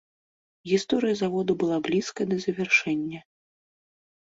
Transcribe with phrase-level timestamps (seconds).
[0.71, 3.19] Гісторыя завода была блізкая да завяршэння.